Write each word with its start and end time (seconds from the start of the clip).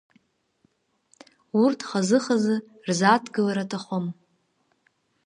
Урҭ 1.61 1.79
хазы-хазы 1.89 2.55
рзааҭгылара 2.87 3.63
аҭахым. 3.67 4.05